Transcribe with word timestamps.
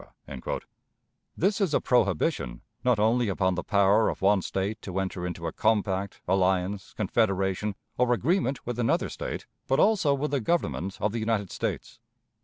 This 1.37 1.61
is 1.61 1.75
a 1.75 1.79
prohibition 1.79 2.61
not 2.83 2.97
only 2.97 3.29
upon 3.29 3.53
the 3.53 3.63
power 3.63 4.09
of 4.09 4.23
one 4.23 4.41
State 4.41 4.81
to 4.81 4.97
enter 4.99 5.27
into 5.27 5.45
a 5.45 5.51
compact, 5.51 6.21
alliance, 6.27 6.95
confederation, 6.97 7.75
or 7.99 8.11
agreement 8.11 8.65
with 8.65 8.79
another 8.79 9.09
State, 9.09 9.45
but 9.67 9.79
also 9.79 10.15
with 10.15 10.31
the 10.31 10.41
Government 10.41 10.97
of 10.99 11.11
the 11.11 11.19
United 11.19 11.51
States. 11.51 11.99